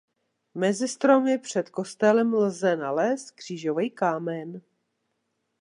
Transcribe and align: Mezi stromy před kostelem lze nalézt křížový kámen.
Mezi 0.55 0.87
stromy 0.87 1.37
před 1.37 1.69
kostelem 1.69 2.33
lze 2.33 2.75
nalézt 2.75 3.31
křížový 3.31 3.91
kámen. 3.91 4.61